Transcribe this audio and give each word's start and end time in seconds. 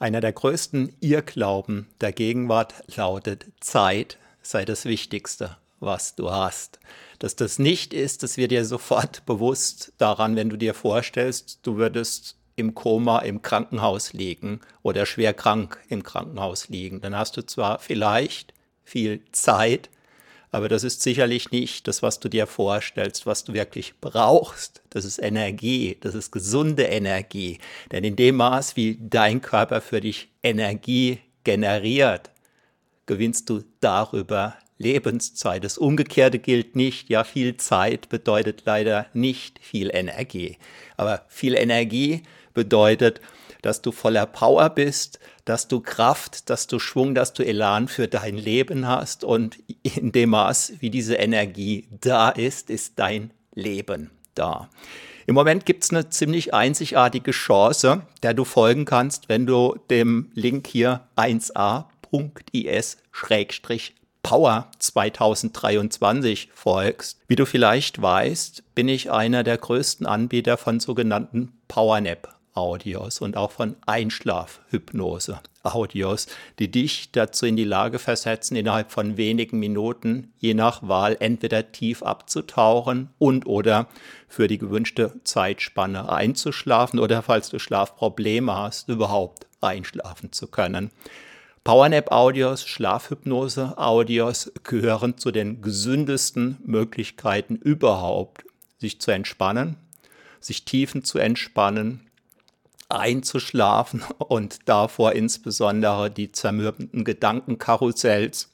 Einer 0.00 0.20
der 0.20 0.32
größten 0.32 0.92
Irrglauben 1.00 1.88
der 2.00 2.12
Gegenwart 2.12 2.74
lautet, 2.94 3.46
Zeit 3.58 4.18
sei 4.42 4.64
das 4.64 4.84
Wichtigste, 4.84 5.56
was 5.80 6.14
du 6.14 6.30
hast. 6.30 6.78
Dass 7.18 7.34
das 7.34 7.58
nicht 7.58 7.92
ist, 7.92 8.22
das 8.22 8.36
wird 8.36 8.52
dir 8.52 8.64
sofort 8.64 9.24
bewusst 9.26 9.92
daran, 9.98 10.36
wenn 10.36 10.50
du 10.50 10.56
dir 10.56 10.74
vorstellst, 10.74 11.60
du 11.64 11.76
würdest 11.76 12.36
im 12.54 12.74
Koma 12.74 13.20
im 13.20 13.42
Krankenhaus 13.42 14.12
liegen 14.12 14.60
oder 14.82 15.04
schwer 15.04 15.34
krank 15.34 15.80
im 15.88 16.04
Krankenhaus 16.04 16.68
liegen. 16.68 17.00
Dann 17.00 17.16
hast 17.16 17.36
du 17.36 17.44
zwar 17.44 17.80
vielleicht 17.80 18.54
viel 18.84 19.20
Zeit, 19.32 19.90
aber 20.50 20.68
das 20.68 20.84
ist 20.84 21.02
sicherlich 21.02 21.50
nicht 21.50 21.86
das, 21.88 22.02
was 22.02 22.20
du 22.20 22.28
dir 22.28 22.46
vorstellst, 22.46 23.26
was 23.26 23.44
du 23.44 23.52
wirklich 23.52 23.94
brauchst. 24.00 24.82
Das 24.90 25.04
ist 25.04 25.18
Energie, 25.18 25.96
das 26.00 26.14
ist 26.14 26.30
gesunde 26.30 26.84
Energie. 26.84 27.58
Denn 27.92 28.04
in 28.04 28.16
dem 28.16 28.36
Maß, 28.36 28.76
wie 28.76 28.98
dein 29.00 29.42
Körper 29.42 29.80
für 29.80 30.00
dich 30.00 30.28
Energie 30.42 31.18
generiert, 31.44 32.30
gewinnst 33.06 33.50
du 33.50 33.62
darüber 33.80 34.54
Lebenszeit. 34.78 35.64
Das 35.64 35.76
Umgekehrte 35.76 36.38
gilt 36.38 36.76
nicht. 36.76 37.10
Ja, 37.10 37.24
viel 37.24 37.56
Zeit 37.56 38.08
bedeutet 38.08 38.62
leider 38.64 39.06
nicht 39.12 39.58
viel 39.60 39.90
Energie. 39.92 40.56
Aber 40.96 41.24
viel 41.28 41.54
Energie 41.54 42.22
bedeutet, 42.54 43.20
dass 43.62 43.82
du 43.82 43.92
voller 43.92 44.26
Power 44.26 44.70
bist, 44.70 45.18
dass 45.44 45.68
du 45.68 45.80
Kraft, 45.80 46.48
dass 46.48 46.66
du 46.66 46.78
Schwung, 46.78 47.14
dass 47.14 47.32
du 47.32 47.44
Elan 47.44 47.88
für 47.88 48.06
dein 48.06 48.36
Leben 48.36 48.86
hast. 48.86 49.24
Und 49.24 49.58
in 49.82 50.12
dem 50.12 50.30
Maß, 50.30 50.74
wie 50.80 50.90
diese 50.90 51.16
Energie 51.16 51.88
da 52.00 52.30
ist, 52.30 52.70
ist 52.70 52.98
dein 52.98 53.32
Leben 53.54 54.10
da. 54.34 54.70
Im 55.26 55.34
Moment 55.34 55.66
gibt 55.66 55.84
es 55.84 55.90
eine 55.90 56.08
ziemlich 56.08 56.54
einzigartige 56.54 57.32
Chance, 57.32 58.02
der 58.22 58.32
du 58.32 58.44
folgen 58.44 58.84
kannst, 58.86 59.28
wenn 59.28 59.44
du 59.44 59.76
dem 59.90 60.30
Link 60.34 60.66
hier 60.66 61.02
1a.is 61.16 62.96
Power 64.28 64.70
2023 64.78 66.50
folgst. 66.52 67.18
Wie 67.28 67.34
du 67.34 67.46
vielleicht 67.46 68.02
weißt, 68.02 68.62
bin 68.74 68.86
ich 68.86 69.10
einer 69.10 69.42
der 69.42 69.56
größten 69.56 70.04
Anbieter 70.04 70.58
von 70.58 70.80
sogenannten 70.80 71.52
Powernap 71.66 72.34
Audios 72.52 73.22
und 73.22 73.38
auch 73.38 73.52
von 73.52 73.76
Einschlafhypnose 73.86 75.40
Audios, 75.62 76.26
die 76.58 76.70
dich 76.70 77.10
dazu 77.10 77.46
in 77.46 77.56
die 77.56 77.64
Lage 77.64 77.98
versetzen, 77.98 78.54
innerhalb 78.56 78.92
von 78.92 79.16
wenigen 79.16 79.60
Minuten 79.60 80.34
je 80.36 80.52
nach 80.52 80.86
Wahl 80.86 81.16
entweder 81.20 81.72
tief 81.72 82.02
abzutauchen 82.02 83.08
und 83.16 83.46
oder 83.46 83.86
für 84.28 84.46
die 84.46 84.58
gewünschte 84.58 85.14
Zeitspanne 85.24 86.12
einzuschlafen 86.12 86.98
oder 86.98 87.22
falls 87.22 87.48
du 87.48 87.58
Schlafprobleme 87.58 88.54
hast, 88.54 88.90
überhaupt 88.90 89.46
einschlafen 89.62 90.32
zu 90.32 90.48
können. 90.48 90.90
Powernap-Audios, 91.68 92.66
Schlafhypnose-Audios 92.66 94.52
gehören 94.64 95.18
zu 95.18 95.30
den 95.30 95.60
gesündesten 95.60 96.56
Möglichkeiten 96.64 97.56
überhaupt, 97.56 98.44
sich 98.78 99.02
zu 99.02 99.10
entspannen, 99.10 99.76
sich 100.40 100.64
tiefen 100.64 101.04
zu 101.04 101.18
entspannen, 101.18 102.08
einzuschlafen 102.88 104.02
und 104.18 104.60
davor 104.66 105.12
insbesondere 105.12 106.10
die 106.10 106.32
zermürbenden 106.32 107.04
Gedankenkarussells 107.04 108.50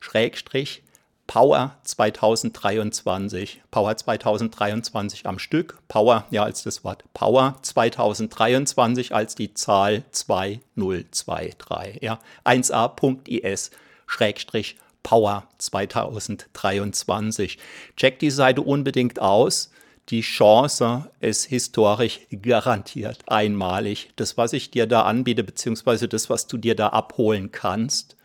Schrägstrich 0.00 0.82
Power 1.30 1.76
2023. 1.84 3.62
Power 3.70 3.96
2023 3.96 5.28
am 5.28 5.38
Stück. 5.38 5.78
Power, 5.86 6.26
ja, 6.32 6.42
als 6.42 6.64
das 6.64 6.82
Wort 6.82 7.04
Power 7.14 7.56
2023 7.62 9.14
als 9.14 9.36
die 9.36 9.54
Zahl 9.54 10.02
2023. 10.10 12.02
Ja, 12.02 12.18
1a.is 12.44 13.70
Schrägstrich 14.08 14.76
Power 15.04 15.46
2023. 15.58 17.58
Check 17.96 18.18
die 18.18 18.32
Seite 18.32 18.62
unbedingt 18.62 19.20
aus. 19.20 19.70
Die 20.08 20.22
Chance 20.22 21.12
ist 21.20 21.44
historisch 21.44 22.18
garantiert 22.42 23.20
einmalig. 23.28 24.10
Das, 24.16 24.36
was 24.36 24.52
ich 24.52 24.72
dir 24.72 24.88
da 24.88 25.02
anbiete, 25.02 25.44
beziehungsweise 25.44 26.08
das, 26.08 26.28
was 26.28 26.48
du 26.48 26.56
dir 26.56 26.74
da 26.74 26.88
abholen 26.88 27.52
kannst, 27.52 28.16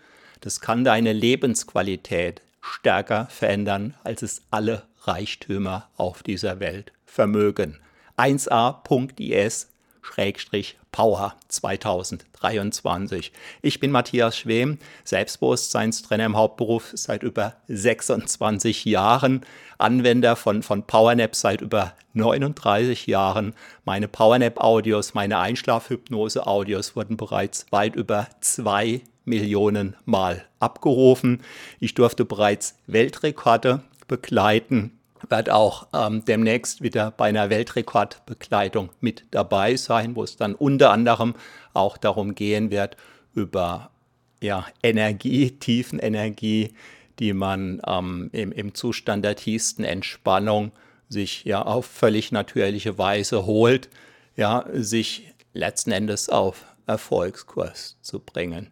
das 0.41 0.59
kann 0.59 0.83
deine 0.83 1.13
Lebensqualität 1.13 2.41
stärker 2.65 3.27
verändern, 3.29 3.93
als 4.03 4.21
es 4.21 4.41
alle 4.51 4.83
Reichtümer 5.03 5.87
auf 5.97 6.23
dieser 6.23 6.59
Welt 6.59 6.91
vermögen. 7.05 7.79
1a.is 8.17 9.69
Power 10.91 11.35
2023. 11.49 13.31
Ich 13.61 13.79
bin 13.79 13.91
Matthias 13.91 14.37
Schwem, 14.37 14.77
Selbstbewusstseinstrainer 15.03 16.25
im 16.25 16.37
Hauptberuf 16.37 16.91
seit 16.93 17.23
über 17.23 17.55
26 17.67 18.85
Jahren, 18.85 19.41
Anwender 19.77 20.35
von, 20.35 20.63
von 20.63 20.83
PowerNap 20.83 21.35
seit 21.35 21.61
über 21.61 21.93
39 22.13 23.07
Jahren. 23.07 23.55
Meine 23.83 24.07
PowerNap-Audios, 24.07 25.13
meine 25.15 25.39
Einschlafhypnose-Audios 25.39 26.95
wurden 26.95 27.17
bereits 27.17 27.65
weit 27.71 27.95
über 27.95 28.27
zwei 28.39 29.01
Millionen 29.25 29.95
Mal 30.05 30.45
abgerufen. 30.59 31.41
Ich 31.79 31.93
durfte 31.93 32.25
bereits 32.25 32.77
Weltrekorde 32.87 33.81
begleiten, 34.07 34.91
werde 35.29 35.55
auch 35.55 35.87
ähm, 35.93 36.23
demnächst 36.25 36.81
wieder 36.81 37.11
bei 37.11 37.25
einer 37.25 37.49
Weltrekordbegleitung 37.49 38.89
mit 38.99 39.25
dabei 39.31 39.75
sein, 39.75 40.15
wo 40.15 40.23
es 40.23 40.37
dann 40.37 40.55
unter 40.55 40.91
anderem 40.91 41.35
auch 41.73 41.97
darum 41.97 42.35
gehen 42.35 42.69
wird, 42.71 42.97
über 43.33 43.89
ja, 44.41 44.65
Energie, 44.83 45.51
Tiefenenergie, 45.51 46.73
die 47.19 47.33
man 47.33 47.81
ähm, 47.87 48.29
im, 48.33 48.51
im 48.51 48.73
Zustand 48.73 49.25
der 49.25 49.35
tiefsten 49.35 49.83
Entspannung 49.83 50.71
sich 51.09 51.43
ja 51.45 51.61
auf 51.61 51.85
völlig 51.85 52.31
natürliche 52.31 52.97
Weise 52.97 53.45
holt, 53.45 53.89
ja, 54.35 54.65
sich 54.73 55.33
letzten 55.53 55.91
Endes 55.91 56.29
auf 56.29 56.65
Erfolgskurs 56.87 57.97
zu 58.01 58.19
bringen. 58.19 58.69